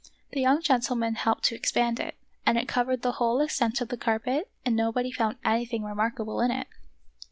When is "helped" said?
1.13-1.43